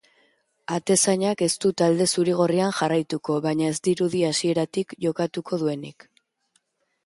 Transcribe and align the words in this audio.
Atezainak 0.77 1.43
ez 1.47 1.49
du 1.65 1.71
talde 1.81 2.07
zuri-gorrian 2.15 2.73
jarraituko, 2.79 3.37
baina 3.45 3.69
ez 3.73 3.77
dirudi 3.91 4.25
hasieratik 4.33 4.99
jokatuko 5.07 5.63
duenik. 5.65 6.13